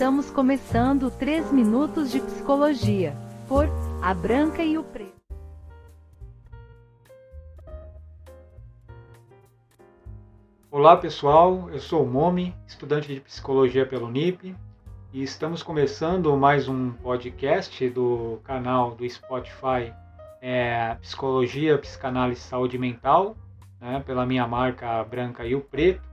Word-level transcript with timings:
Estamos 0.00 0.30
começando 0.30 1.10
3 1.10 1.52
minutos 1.52 2.10
de 2.10 2.20
psicologia, 2.20 3.14
por 3.46 3.68
A 4.00 4.14
Branca 4.14 4.64
e 4.64 4.78
o 4.78 4.82
Preto. 4.82 5.12
Olá 10.70 10.96
pessoal, 10.96 11.68
eu 11.70 11.78
sou 11.78 12.02
o 12.02 12.08
Momi, 12.08 12.56
estudante 12.66 13.12
de 13.12 13.20
psicologia 13.20 13.84
pelo 13.84 14.10
NIP, 14.10 14.56
e 15.12 15.22
estamos 15.22 15.62
começando 15.62 16.34
mais 16.34 16.66
um 16.66 16.92
podcast 16.92 17.86
do 17.90 18.40
canal 18.42 18.92
do 18.92 19.06
Spotify 19.06 19.92
é, 20.40 20.94
Psicologia, 21.02 21.76
Psicanálise 21.76 22.40
e 22.40 22.44
Saúde 22.44 22.78
Mental, 22.78 23.36
né, 23.78 24.02
pela 24.06 24.24
minha 24.24 24.48
marca 24.48 25.04
Branca 25.04 25.44
e 25.44 25.54
o 25.54 25.60
Preto. 25.60 26.08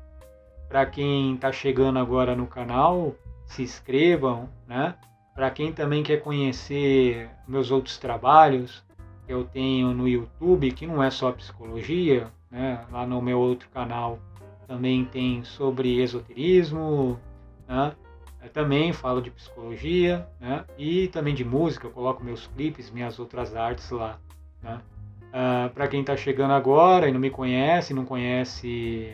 Para 0.68 0.86
quem 0.86 1.36
está 1.36 1.54
chegando 1.54 1.98
agora 1.98 2.36
no 2.36 2.48
canal, 2.48 3.16
se 3.48 3.64
inscrevam, 3.64 4.50
né? 4.68 4.96
Para 5.34 5.50
quem 5.50 5.72
também 5.72 6.04
quer 6.04 6.18
conhecer 6.18 7.30
meus 7.48 7.72
outros 7.72 7.98
trabalhos, 7.98 8.84
que 9.26 9.34
eu 9.34 9.44
tenho 9.44 9.94
no 9.94 10.08
YouTube, 10.08 10.72
que 10.72 10.86
não 10.86 11.02
é 11.02 11.10
só 11.10 11.32
psicologia, 11.32 12.32
né? 12.52 12.86
Lá 12.92 13.06
no 13.06 13.22
meu 13.22 13.40
outro 13.40 13.70
canal 13.70 14.20
também 14.68 15.06
tem 15.06 15.44
sobre 15.44 16.02
esoterismo, 16.02 17.20
né? 17.68 17.94
Eu 18.42 18.50
também 18.50 18.94
falo 18.94 19.22
de 19.22 19.32
psicologia, 19.32 20.28
né? 20.40 20.66
E 20.78 21.08
também 21.08 21.34
de 21.34 21.44
música, 21.44 21.88
eu 21.88 21.92
coloco 21.92 22.24
meus 22.24 22.48
clipes, 22.48 22.92
minhas 22.92 23.20
outras 23.20 23.56
artes 23.56 23.90
lá, 23.92 24.20
né? 24.62 24.82
Uh, 25.28 25.34
ah, 25.34 25.72
Para 25.74 25.88
quem 25.88 26.02
está 26.02 26.16
chegando 26.16 26.54
agora 26.54 27.08
e 27.08 27.12
não 27.12 27.20
me 27.20 27.30
conhece, 27.30 27.94
não 27.94 28.06
conhece 28.06 29.14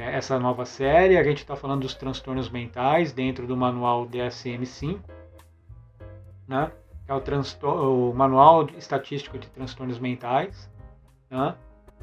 essa 0.00 0.38
nova 0.38 0.64
série. 0.64 1.16
A 1.16 1.22
gente 1.22 1.38
está 1.38 1.56
falando 1.56 1.82
dos 1.82 1.94
transtornos 1.94 2.50
mentais 2.50 3.12
dentro 3.12 3.46
do 3.46 3.56
manual 3.56 4.06
DSM-5, 4.06 4.98
né? 6.46 6.70
é 7.08 7.14
o, 7.14 8.10
o, 8.10 8.14
Manual 8.14 8.68
Estatístico 8.76 9.38
de 9.38 9.48
Transtornos 9.48 9.98
Mentais. 9.98 10.70
Né? 11.30 11.54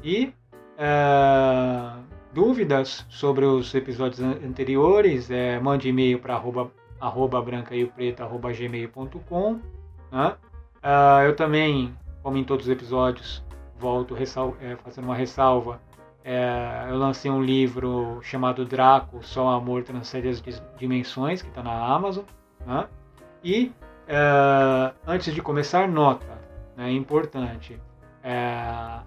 E 0.02 0.32
é, 0.76 1.92
dúvidas 2.32 3.06
sobre 3.08 3.44
os 3.44 3.72
episódios 3.74 4.20
anteriores, 4.20 5.30
é, 5.30 5.60
mande 5.60 5.88
e-mail 5.88 6.18
para 6.18 6.34
arroba, 6.34 6.70
arroba 7.00 7.38
arroba 8.18 8.52
gmail.com. 8.52 9.60
Né? 10.10 10.36
É, 10.82 11.26
eu 11.26 11.36
também, 11.36 11.96
como 12.22 12.36
em 12.36 12.44
todos 12.44 12.66
os 12.66 12.72
episódios, 12.72 13.44
volto 13.78 14.16
é, 14.60 14.76
fazendo 14.76 15.04
uma 15.04 15.14
ressalva 15.14 15.80
é, 16.28 16.86
eu 16.90 16.96
lancei 16.96 17.30
um 17.30 17.40
livro 17.40 18.18
chamado 18.20 18.64
Draco, 18.64 19.22
Só 19.22 19.48
Amor 19.50 19.84
Transcende 19.84 20.28
as 20.28 20.42
Dimensões, 20.76 21.40
que 21.40 21.48
está 21.48 21.62
na 21.62 21.70
Amazon. 21.70 22.24
Né? 22.66 22.88
E 23.44 23.72
é, 24.08 24.92
antes 25.06 25.32
de 25.32 25.40
começar, 25.40 25.86
nota, 25.86 26.26
né, 26.76 26.90
importante. 26.90 27.80
É, 28.24 28.98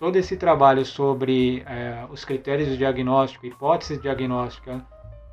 todo 0.00 0.16
esse 0.16 0.36
trabalho 0.36 0.84
sobre 0.84 1.62
é, 1.66 2.04
os 2.10 2.24
critérios 2.24 2.68
de 2.68 2.76
diagnóstico, 2.76 3.46
hipótese 3.46 3.96
diagnóstica 3.98 4.84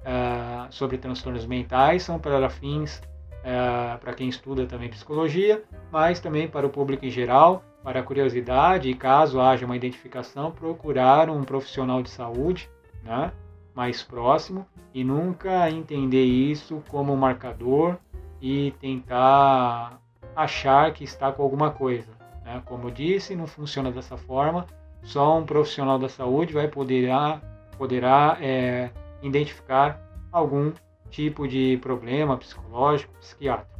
é, 0.05 0.67
sobre 0.69 0.99
transtornos 0.99 1.47
mentais 1.47 2.03
são 2.03 2.19
para 2.19 2.47
fins 2.47 3.01
é, 3.43 3.97
para 3.97 4.13
quem 4.13 4.29
estuda 4.29 4.67
também 4.67 4.87
psicologia, 4.87 5.63
mas 5.91 6.19
também 6.19 6.47
para 6.47 6.67
o 6.67 6.69
público 6.69 7.03
em 7.07 7.09
geral 7.09 7.63
para 7.83 8.01
curiosidade 8.01 8.89
e 8.89 8.95
caso 8.95 9.41
haja 9.41 9.65
uma 9.65 9.75
identificação, 9.75 10.51
procurar 10.51 11.29
um 11.29 11.43
profissional 11.43 12.01
de 12.01 12.09
saúde 12.09 12.69
né, 13.03 13.31
mais 13.75 14.01
próximo 14.01 14.65
e 14.93 15.03
nunca 15.03 15.69
entender 15.69 16.23
isso 16.23 16.81
como 16.87 17.15
marcador 17.17 17.97
e 18.41 18.71
tentar 18.79 19.99
achar 20.35 20.93
que 20.93 21.03
está 21.03 21.31
com 21.31 21.43
alguma 21.43 21.71
coisa. 21.71 22.09
Né? 22.45 22.61
Como 22.65 22.87
eu 22.87 22.91
disse, 22.91 23.35
não 23.35 23.47
funciona 23.47 23.91
dessa 23.91 24.17
forma. 24.17 24.65
Só 25.01 25.37
um 25.37 25.45
profissional 25.45 25.99
da 25.99 26.07
saúde 26.07 26.53
vai 26.53 26.67
poderá, 26.67 27.41
poderá 27.77 28.37
é, 28.39 28.89
identificar 29.21 29.99
algum 30.31 30.71
tipo 31.09 31.47
de 31.47 31.77
problema 31.81 32.37
psicológico, 32.37 33.13
psiquiátrico. 33.19 33.71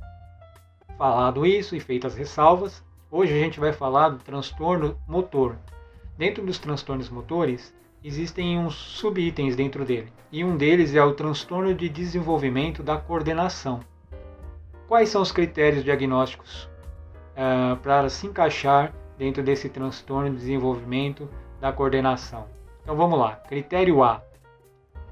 Falado 0.97 1.45
isso 1.45 1.75
e 1.75 1.79
feitas 1.79 2.15
ressalvas, 2.15 2.83
Hoje 3.15 3.31
a 3.31 3.37
gente 3.37 3.59
vai 3.59 3.71
falar 3.71 4.09
do 4.09 4.17
transtorno 4.17 4.97
motor. 5.07 5.55
Dentro 6.17 6.43
dos 6.43 6.57
transtornos 6.57 7.11
motores, 7.11 7.71
existem 8.03 8.57
uns 8.57 8.73
subitens 8.73 9.55
dentro 9.55 9.85
dele, 9.85 10.11
e 10.31 10.43
um 10.43 10.57
deles 10.57 10.95
é 10.95 11.03
o 11.03 11.13
transtorno 11.13 11.75
de 11.75 11.87
desenvolvimento 11.87 12.81
da 12.81 12.97
coordenação. 12.97 13.81
Quais 14.87 15.09
são 15.09 15.21
os 15.21 15.31
critérios 15.31 15.83
diagnósticos 15.83 16.63
uh, 17.37 17.77
para 17.83 18.09
se 18.09 18.25
encaixar 18.25 18.91
dentro 19.15 19.43
desse 19.43 19.69
transtorno 19.69 20.31
de 20.31 20.37
desenvolvimento 20.37 21.29
da 21.61 21.71
coordenação? 21.71 22.47
Então 22.81 22.95
vamos 22.95 23.19
lá. 23.19 23.35
Critério 23.35 24.01
A: 24.01 24.23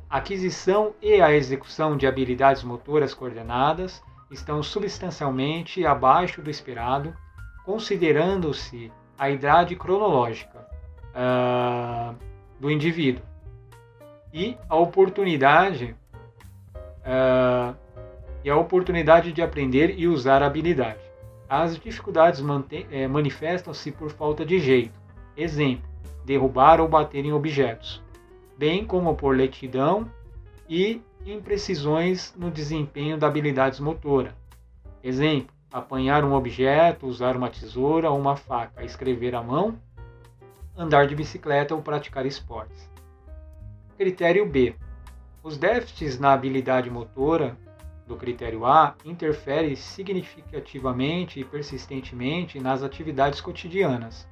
aquisição 0.10 0.96
e 1.04 1.22
a 1.22 1.32
execução 1.32 1.96
de 1.96 2.08
habilidades 2.08 2.64
motoras 2.64 3.14
coordenadas 3.14 4.02
estão 4.32 4.64
substancialmente 4.64 5.86
abaixo 5.86 6.42
do 6.42 6.50
esperado 6.50 7.16
considerando-se 7.66 8.92
a 9.18 9.30
idade 9.30 9.76
cronológica 9.76 10.68
uh, 11.12 12.16
do 12.60 12.72
indivíduo 12.72 13.24
e 14.34 14.58
a 14.68 14.76
oportunidade 14.76 15.96
uh, 16.76 17.76
e 18.44 18.50
a 18.50 18.58
oportunidade 18.58 19.32
de 19.32 19.42
aprender 19.42 19.96
e 19.98 20.08
usar 20.08 20.42
a 20.42 20.48
habilidade. 20.48 21.00
As 21.48 21.78
dificuldades 21.78 22.42
eh, 22.92 23.08
manifestam-se 23.08 23.92
por 23.92 24.10
falta 24.10 24.46
de 24.46 24.58
jeito. 24.58 24.94
Exemplo: 25.36 25.84
derrubar 26.26 26.80
ou 26.80 26.88
bater 26.88 27.26
em 27.26 27.34
objetos, 27.34 28.02
bem 28.58 28.86
como 28.86 29.16
por 29.16 29.36
letidão 29.36 30.10
e 30.70 31.02
imprecisões 31.26 32.34
no 32.38 32.50
desempenho 32.50 33.18
da 33.18 33.28
habilidade 33.28 33.82
motora. 33.82 34.34
Exemplo: 35.04 35.54
apanhar 35.72 36.24
um 36.24 36.34
objeto, 36.34 37.08
usar 37.08 37.38
uma 37.38 37.50
tesoura 37.50 38.10
ou 38.10 38.20
uma 38.20 38.36
faca, 38.36 38.84
escrever 38.84 39.34
à 39.36 39.42
mão, 39.42 39.78
andar 40.78 41.08
de 41.08 41.16
bicicleta 41.16 41.74
ou 41.74 41.82
praticar 41.82 42.26
esportes. 42.26 42.90
Critério 43.98 44.46
B. 44.46 44.76
Os 45.44 45.58
déficits 45.58 46.20
na 46.20 46.34
habilidade 46.34 46.90
motora 46.90 47.58
do 48.06 48.16
critério 48.16 48.66
A 48.66 48.96
interferem 49.06 49.76
significativamente 49.76 51.40
e 51.40 51.46
persistentemente 51.46 52.60
nas 52.60 52.84
atividades 52.84 53.40
cotidianas, 53.40 54.28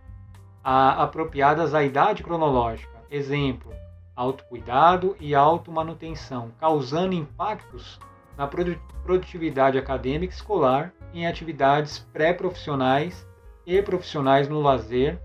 apropriadas 0.63 1.73
à 1.73 1.83
idade 1.83 2.23
cronológica. 2.23 2.99
Exemplo: 3.09 3.71
autocuidado 4.15 5.15
e 5.19 5.33
automanutenção, 5.33 6.51
causando 6.59 7.15
impactos 7.15 7.99
na 8.37 8.47
produtividade 8.47 9.77
acadêmica 9.77 10.33
escolar 10.33 10.93
em 11.13 11.25
atividades 11.25 11.99
pré-profissionais 12.13 13.27
e 13.65 13.81
profissionais 13.81 14.47
no 14.47 14.61
lazer 14.61 15.19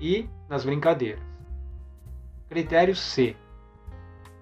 e 0.00 0.28
nas 0.48 0.64
brincadeiras. 0.64 1.22
Critério 2.48 2.96
C. 2.96 3.36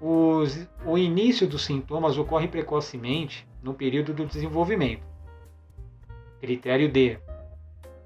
Os, 0.00 0.68
o 0.84 0.96
início 0.96 1.46
dos 1.46 1.64
sintomas 1.64 2.18
ocorre 2.18 2.48
precocemente 2.48 3.48
no 3.62 3.74
período 3.74 4.12
do 4.12 4.26
desenvolvimento. 4.26 5.02
Critério 6.40 6.90
D. 6.90 7.18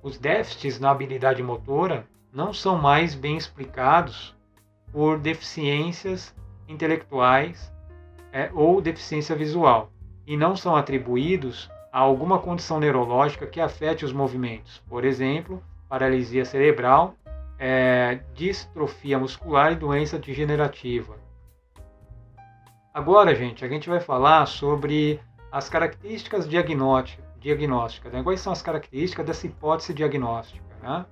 Os 0.02 0.16
déficits 0.16 0.80
na 0.80 0.90
habilidade 0.90 1.42
motora 1.42 2.06
não 2.32 2.52
são 2.52 2.78
mais 2.78 3.14
bem 3.14 3.36
explicados 3.36 4.34
por 4.92 5.18
deficiências 5.18 6.34
intelectuais 6.68 7.72
é, 8.32 8.50
ou 8.54 8.80
deficiência 8.80 9.34
visual 9.34 9.92
e 10.26 10.36
não 10.36 10.54
são 10.56 10.76
atribuídos 10.76 11.68
a 11.92 11.98
alguma 11.98 12.38
condição 12.38 12.78
neurológica 12.78 13.46
que 13.46 13.60
afete 13.60 14.04
os 14.04 14.12
movimentos, 14.12 14.82
por 14.88 15.04
exemplo, 15.04 15.62
paralisia 15.88 16.44
cerebral, 16.44 17.14
é, 17.58 18.20
distrofia 18.34 19.18
muscular 19.18 19.72
e 19.72 19.76
doença 19.76 20.18
degenerativa. 20.18 21.18
Agora, 22.94 23.34
gente, 23.34 23.64
a 23.64 23.68
gente 23.68 23.88
vai 23.88 24.00
falar 24.00 24.46
sobre 24.46 25.20
as 25.50 25.68
características 25.68 26.48
diagnósticas. 26.48 28.12
Né? 28.12 28.22
Quais 28.22 28.40
são 28.40 28.52
as 28.52 28.62
características 28.62 29.26
dessa 29.26 29.46
hipótese 29.46 29.92
diagnóstica? 29.92 30.64
Né? 30.82 31.06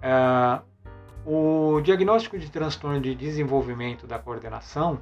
É, 0.00 0.60
o 1.26 1.80
diagnóstico 1.82 2.38
de 2.38 2.50
transtorno 2.50 3.00
de 3.00 3.14
desenvolvimento 3.14 4.06
da 4.06 4.18
coordenação 4.18 5.00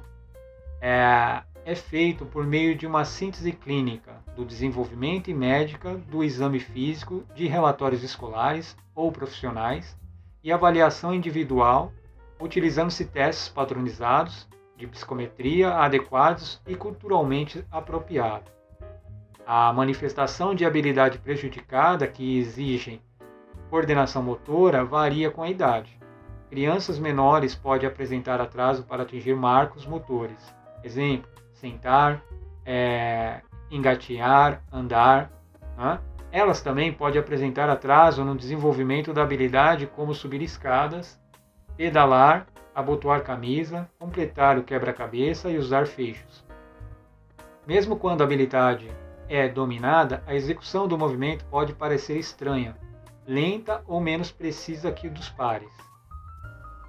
é, 0.81 1.43
é 1.65 1.75
feito 1.75 2.25
por 2.25 2.45
meio 2.45 2.75
de 2.75 2.85
uma 2.85 3.05
síntese 3.05 3.51
clínica 3.51 4.13
do 4.35 4.43
desenvolvimento 4.43 5.29
e 5.29 5.33
médica 5.33 5.95
do 5.95 6.23
exame 6.23 6.59
físico 6.59 7.23
de 7.33 7.47
relatórios 7.47 8.03
escolares 8.03 8.75
ou 8.93 9.11
profissionais 9.11 9.97
e 10.43 10.51
avaliação 10.51 11.13
individual, 11.13 11.93
utilizando-se 12.39 13.05
testes 13.05 13.47
padronizados 13.47 14.47
de 14.75 14.85
psicometria 14.87 15.75
adequados 15.75 16.61
e 16.67 16.75
culturalmente 16.75 17.65
apropriados. 17.71 18.51
A 19.45 19.71
manifestação 19.71 20.53
de 20.53 20.65
habilidade 20.65 21.17
prejudicada 21.17 22.07
que 22.07 22.37
exigem 22.37 23.01
coordenação 23.69 24.21
motora 24.21 24.83
varia 24.83 25.31
com 25.31 25.41
a 25.41 25.49
idade. 25.49 25.97
Crianças 26.49 26.99
menores 26.99 27.55
podem 27.55 27.87
apresentar 27.87 28.39
atraso 28.39 28.83
para 28.83 29.03
atingir 29.03 29.35
marcos 29.35 29.85
motores. 29.85 30.37
Exemplo: 30.83 31.29
sentar, 31.63 32.21
é, 32.65 33.39
engatear, 33.71 34.61
andar. 34.69 35.31
Né? 35.77 35.97
Elas 36.29 36.61
também 36.61 36.91
podem 36.91 37.21
apresentar 37.21 37.69
atraso 37.69 38.25
no 38.25 38.35
desenvolvimento 38.35 39.13
da 39.13 39.23
habilidade 39.23 39.87
como 39.87 40.13
subir 40.13 40.41
escadas, 40.41 41.17
pedalar, 41.77 42.47
abotoar 42.75 43.23
camisa, 43.23 43.89
completar 43.97 44.57
o 44.57 44.63
quebra-cabeça 44.63 45.49
e 45.49 45.57
usar 45.57 45.87
fechos. 45.87 46.43
Mesmo 47.65 47.95
quando 47.95 48.21
a 48.21 48.23
habilidade 48.25 48.91
é 49.29 49.47
dominada, 49.47 50.21
a 50.27 50.35
execução 50.35 50.85
do 50.85 50.97
movimento 50.97 51.45
pode 51.45 51.73
parecer 51.73 52.17
estranha, 52.17 52.75
lenta 53.25 53.81
ou 53.87 54.01
menos 54.01 54.31
precisa 54.31 54.91
que 54.91 55.07
dos 55.07 55.29
pares. 55.29 55.71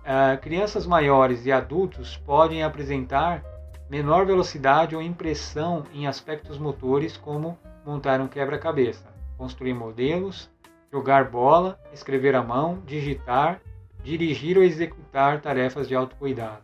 Uh, 0.02 0.38
crianças 0.42 0.84
maiores 0.84 1.46
e 1.46 1.52
adultos 1.52 2.16
podem 2.16 2.62
apresentar 2.62 3.53
menor 3.88 4.24
velocidade 4.26 4.96
ou 4.96 5.02
impressão 5.02 5.84
em 5.92 6.06
aspectos 6.06 6.58
motores, 6.58 7.16
como 7.16 7.58
montar 7.84 8.20
um 8.20 8.28
quebra-cabeça, 8.28 9.06
construir 9.36 9.74
modelos, 9.74 10.50
jogar 10.90 11.30
bola, 11.30 11.78
escrever 11.92 12.34
à 12.34 12.42
mão, 12.42 12.80
digitar, 12.86 13.60
dirigir 14.02 14.56
ou 14.56 14.62
executar 14.62 15.40
tarefas 15.40 15.88
de 15.88 15.94
autocuidado. 15.94 16.62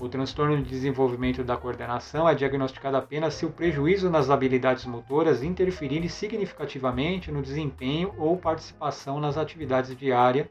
O 0.00 0.08
transtorno 0.08 0.56
de 0.56 0.68
desenvolvimento 0.68 1.44
da 1.44 1.56
coordenação 1.56 2.28
é 2.28 2.34
diagnosticado 2.34 2.96
apenas 2.96 3.34
se 3.34 3.46
o 3.46 3.50
prejuízo 3.50 4.10
nas 4.10 4.30
habilidades 4.30 4.84
motoras 4.84 5.42
interferir 5.42 6.08
significativamente 6.08 7.30
no 7.30 7.40
desempenho 7.40 8.12
ou 8.18 8.36
participação 8.36 9.20
nas 9.20 9.36
atividades 9.36 9.96
diárias 9.96 10.48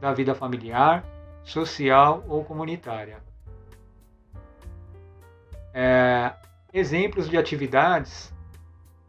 da 0.00 0.12
vida 0.12 0.34
familiar, 0.34 1.04
social 1.42 2.22
ou 2.28 2.44
comunitária. 2.44 3.29
É, 5.72 6.32
exemplos 6.72 7.28
de 7.28 7.36
atividades 7.36 8.32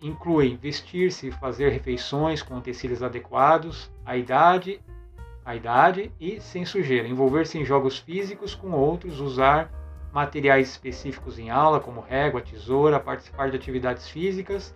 incluem 0.02 0.56
vestir-se 0.56 1.32
fazer 1.32 1.70
refeições 1.70 2.42
com 2.42 2.58
utensílios 2.58 3.04
adequados, 3.04 3.92
a 4.06 4.18
idade, 4.18 4.82
a 5.46 5.56
idade 5.56 6.12
e 6.20 6.42
sem 6.42 6.66
sujeira, 6.66 7.08
envolver-se 7.08 7.58
em 7.58 7.66
jogos 7.66 8.00
físicos 8.00 8.56
com 8.56 8.72
outros, 8.72 9.20
usar 9.20 9.72
materiais 10.12 10.70
específicos 10.70 11.40
em 11.40 11.50
aula, 11.50 11.80
como 11.80 12.02
régua, 12.02 12.42
tesoura, 12.42 13.00
participar 13.00 13.50
de 13.50 13.56
atividades 13.56 14.10
físicas 14.10 14.76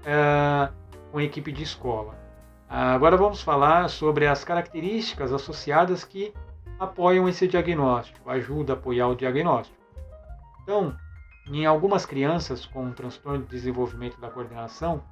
uh, 0.00 0.72
com 1.10 1.20
equipe 1.20 1.52
de 1.52 1.62
escola. 1.62 2.22
Agora 2.68 3.18
vamos 3.18 3.42
falar 3.42 3.90
sobre 3.90 4.26
as 4.26 4.44
características 4.44 5.30
associadas 5.30 6.04
que 6.04 6.32
apoiam 6.80 7.28
esse 7.28 7.46
diagnóstico, 7.46 8.30
ajuda 8.30 8.72
a 8.72 8.76
apoiar 8.76 9.08
o 9.08 9.14
diagnóstico. 9.14 9.76
Então, 10.62 10.96
em 11.46 11.66
algumas 11.66 12.06
crianças 12.06 12.64
com 12.64 12.84
um 12.84 12.92
transtorno 12.92 13.44
de 13.44 13.50
desenvolvimento 13.50 14.20
da 14.20 14.30
coordenação, 14.30 15.02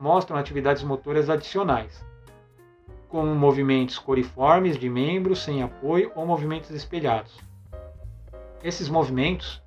mostram 0.00 0.36
atividades 0.36 0.82
motoras 0.82 1.30
adicionais, 1.30 2.04
como 3.08 3.34
movimentos 3.34 3.98
coriformes 3.98 4.76
de 4.76 4.88
membros 4.88 5.42
sem 5.42 5.62
apoio 5.62 6.12
ou 6.14 6.26
movimentos 6.26 6.70
espelhados. 6.70 7.38
Esses 8.62 8.88
movimentos 8.88 9.62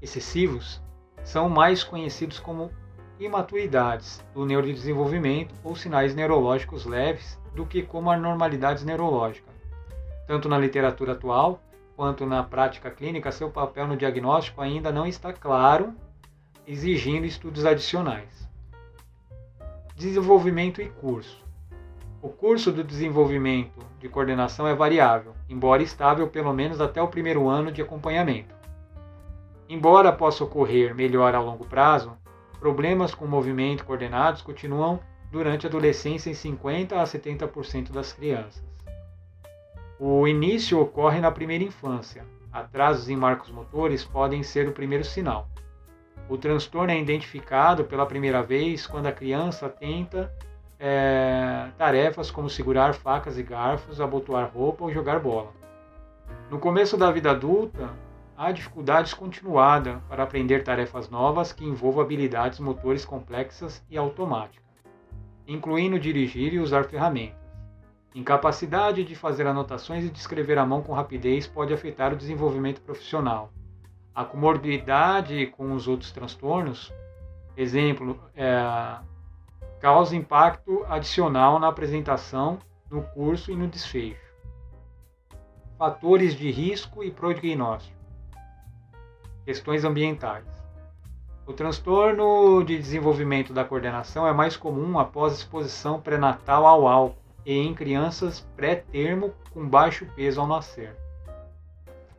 excessivos 0.00 0.80
são 1.24 1.48
mais 1.48 1.82
conhecidos 1.82 2.38
como 2.38 2.70
imaturidades 3.18 4.24
do 4.34 4.44
neurodesenvolvimento 4.44 5.54
ou 5.64 5.74
sinais 5.74 6.14
neurológicos 6.14 6.84
leves 6.84 7.38
do 7.54 7.64
que 7.64 7.82
como 7.82 8.10
anormalidades 8.10 8.84
neurológicas. 8.84 9.54
Tanto 10.26 10.48
na 10.48 10.58
literatura 10.58 11.12
atual 11.12 11.60
quanto 11.96 12.26
na 12.26 12.42
prática 12.42 12.90
clínica, 12.90 13.30
seu 13.30 13.50
papel 13.50 13.86
no 13.86 13.96
diagnóstico 13.96 14.60
ainda 14.60 14.90
não 14.90 15.06
está 15.06 15.32
claro, 15.32 15.94
exigindo 16.66 17.24
estudos 17.24 17.64
adicionais. 17.64 18.48
Desenvolvimento 19.96 20.82
e 20.82 20.88
curso. 20.88 21.44
O 22.20 22.28
curso 22.28 22.72
do 22.72 22.82
desenvolvimento 22.82 23.78
de 24.00 24.08
coordenação 24.08 24.66
é 24.66 24.74
variável, 24.74 25.34
embora 25.48 25.82
estável 25.82 26.26
pelo 26.28 26.52
menos 26.52 26.80
até 26.80 27.00
o 27.00 27.08
primeiro 27.08 27.48
ano 27.48 27.70
de 27.70 27.82
acompanhamento. 27.82 28.54
Embora 29.68 30.12
possa 30.12 30.42
ocorrer 30.42 30.94
melhor 30.94 31.34
a 31.34 31.40
longo 31.40 31.66
prazo, 31.66 32.16
problemas 32.58 33.14
com 33.14 33.26
movimento 33.26 33.84
coordenados 33.84 34.40
continuam 34.42 35.00
durante 35.30 35.66
a 35.66 35.68
adolescência 35.68 36.30
em 36.30 36.34
50 36.34 37.00
a 37.00 37.04
70% 37.04 37.92
das 37.92 38.12
crianças. 38.12 38.73
O 39.98 40.26
início 40.26 40.80
ocorre 40.80 41.20
na 41.20 41.30
primeira 41.30 41.62
infância. 41.62 42.24
Atrasos 42.52 43.08
em 43.08 43.16
marcos 43.16 43.50
motores 43.50 44.04
podem 44.04 44.42
ser 44.42 44.68
o 44.68 44.72
primeiro 44.72 45.04
sinal. 45.04 45.48
O 46.28 46.36
transtorno 46.36 46.90
é 46.90 46.98
identificado 46.98 47.84
pela 47.84 48.04
primeira 48.04 48.42
vez 48.42 48.86
quando 48.88 49.06
a 49.06 49.12
criança 49.12 49.68
tenta 49.68 50.32
é, 50.80 51.68
tarefas 51.78 52.28
como 52.30 52.50
segurar 52.50 52.92
facas 52.94 53.38
e 53.38 53.42
garfos, 53.42 54.00
abotoar 54.00 54.50
roupa 54.52 54.84
ou 54.84 54.92
jogar 54.92 55.20
bola. 55.20 55.52
No 56.50 56.58
começo 56.58 56.96
da 56.96 57.12
vida 57.12 57.30
adulta, 57.30 57.90
há 58.36 58.50
dificuldades 58.50 59.14
continuadas 59.14 60.02
para 60.08 60.24
aprender 60.24 60.64
tarefas 60.64 61.08
novas 61.08 61.52
que 61.52 61.64
envolvam 61.64 62.02
habilidades 62.02 62.58
motores 62.58 63.04
complexas 63.04 63.84
e 63.88 63.96
automáticas, 63.96 64.64
incluindo 65.46 66.00
dirigir 66.00 66.52
e 66.52 66.58
usar 66.58 66.84
ferramentas. 66.84 67.43
Incapacidade 68.14 69.02
de 69.02 69.16
fazer 69.16 69.44
anotações 69.44 70.04
e 70.04 70.08
de 70.08 70.16
escrever 70.16 70.56
à 70.56 70.64
mão 70.64 70.80
com 70.80 70.92
rapidez 70.92 71.48
pode 71.48 71.74
afetar 71.74 72.12
o 72.12 72.16
desenvolvimento 72.16 72.80
profissional. 72.80 73.50
A 74.14 74.24
comorbidade 74.24 75.48
com 75.48 75.72
os 75.72 75.88
outros 75.88 76.12
transtornos, 76.12 76.92
exemplo, 77.56 78.16
é, 78.36 78.54
causa 79.80 80.14
impacto 80.14 80.86
adicional 80.88 81.58
na 81.58 81.66
apresentação, 81.66 82.60
no 82.88 83.02
curso 83.02 83.50
e 83.50 83.56
no 83.56 83.66
desfecho. 83.66 84.22
Fatores 85.76 86.36
de 86.36 86.52
risco 86.52 87.02
e 87.02 87.10
prognóstico. 87.10 87.98
Questões 89.44 89.84
ambientais. 89.84 90.46
O 91.44 91.52
transtorno 91.52 92.62
de 92.62 92.78
desenvolvimento 92.78 93.52
da 93.52 93.64
coordenação 93.64 94.24
é 94.24 94.32
mais 94.32 94.56
comum 94.56 95.00
após 95.00 95.34
exposição 95.34 96.00
pré-natal 96.00 96.64
ao 96.64 96.86
álcool 96.86 97.23
e 97.44 97.58
em 97.58 97.74
crianças 97.74 98.40
pré-termo 98.56 99.34
com 99.52 99.68
baixo 99.68 100.06
peso 100.16 100.40
ao 100.40 100.46
nascer. 100.46 100.96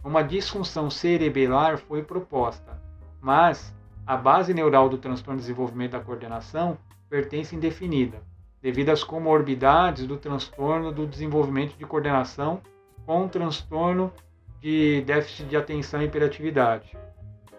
Uma 0.03 0.21
disfunção 0.21 0.89
cerebelar 0.89 1.77
foi 1.77 2.03
proposta, 2.03 2.79
mas 3.19 3.73
a 4.05 4.15
base 4.15 4.53
neural 4.53 4.87
do 4.87 4.99
transtorno 4.99 5.39
de 5.39 5.47
desenvolvimento 5.47 5.93
da 5.93 5.99
coordenação 5.99 6.77
pertence 7.09 7.55
indefinida, 7.55 8.21
devido 8.61 8.89
às 8.89 9.03
comorbidades 9.03 10.05
do 10.05 10.17
transtorno 10.17 10.91
do 10.91 11.07
desenvolvimento 11.07 11.75
de 11.75 11.85
coordenação 11.85 12.61
com 13.05 13.27
transtorno 13.27 14.11
de 14.59 15.01
déficit 15.01 15.47
de 15.47 15.57
atenção 15.57 16.01
e 16.01 16.05
hiperatividade, 16.05 16.95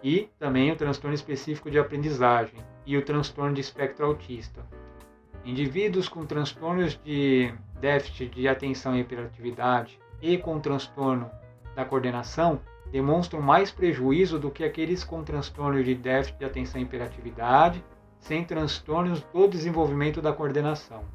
e 0.03 0.29
também 0.39 0.71
o 0.71 0.75
transtorno 0.75 1.15
específico 1.15 1.71
de 1.71 1.79
aprendizagem 1.79 2.59
e 2.85 2.95
o 2.97 3.01
transtorno 3.01 3.53
de 3.53 3.61
espectro 3.61 4.05
autista. 4.05 4.65
Indivíduos 5.47 6.09
com 6.09 6.25
transtornos 6.25 6.99
de 7.05 7.53
déficit 7.79 8.27
de 8.35 8.49
atenção 8.49 8.97
e 8.97 8.99
hiperatividade 8.99 9.97
e 10.21 10.37
com 10.37 10.59
transtorno 10.59 11.31
da 11.73 11.85
coordenação 11.85 12.59
demonstram 12.91 13.41
mais 13.41 13.71
prejuízo 13.71 14.37
do 14.37 14.51
que 14.51 14.65
aqueles 14.65 15.05
com 15.05 15.23
transtorno 15.23 15.81
de 15.81 15.95
déficit 15.95 16.37
de 16.37 16.43
atenção 16.43 16.81
e 16.81 16.83
hiperatividade 16.83 17.81
sem 18.19 18.43
transtornos 18.43 19.21
do 19.21 19.47
desenvolvimento 19.47 20.21
da 20.21 20.33
coordenação. 20.33 21.05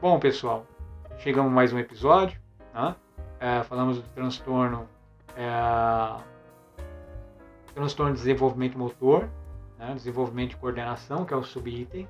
Bom, 0.00 0.18
pessoal, 0.18 0.66
chegamos 1.18 1.52
a 1.52 1.54
mais 1.54 1.72
um 1.72 1.78
episódio. 1.78 2.36
Né? 2.74 2.96
É, 3.38 3.62
falamos 3.62 3.98
do 3.98 4.08
transtorno, 4.08 4.88
é, 5.36 6.20
transtorno 7.76 8.12
de 8.12 8.18
desenvolvimento 8.18 8.76
motor, 8.76 9.28
né? 9.78 9.94
desenvolvimento 9.94 10.50
de 10.50 10.56
coordenação, 10.56 11.24
que 11.24 11.32
é 11.32 11.36
o 11.36 11.44
subitem. 11.44 12.08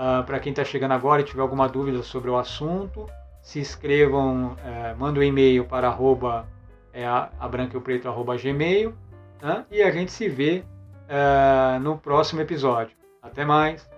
Uh, 0.00 0.24
Para 0.24 0.40
quem 0.40 0.50
está 0.50 0.64
chegando 0.64 0.92
agora 0.92 1.20
e 1.20 1.24
tiver 1.24 1.42
alguma 1.42 1.68
dúvida 1.68 2.02
sobre 2.02 2.30
o 2.30 2.38
assunto, 2.38 3.06
se 3.42 3.60
inscrevam, 3.60 4.56
é, 4.64 4.94
mandem 4.94 5.22
um 5.22 5.26
e-mail 5.26 5.66
para 5.66 5.88
arroba, 5.88 6.46
é, 6.90 7.04
abranqueopreto, 7.38 8.08
arroba 8.08 8.34
gmail, 8.34 8.94
né? 9.42 9.66
e 9.70 9.82
a 9.82 9.90
gente 9.90 10.10
se 10.10 10.26
vê 10.26 10.64
uh, 11.04 11.78
no 11.80 11.98
próximo 11.98 12.40
episódio. 12.40 12.96
Até 13.22 13.44
mais! 13.44 13.88